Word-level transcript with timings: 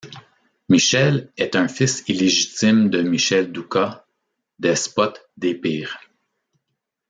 Michel 0.69 1.31
est 1.37 1.55
un 1.55 1.67
fils 1.67 2.03
illégitime 2.07 2.89
de 2.89 3.03
Michel 3.03 3.51
Doukas, 3.51 4.03
despote 4.57 5.21
d'Épire. 5.37 5.95